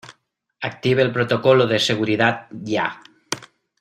active 0.61 1.03
el 1.03 1.11
protocolo 1.13 1.67
de 1.67 1.77
seguridad 1.77 2.47
ya. 2.51 3.03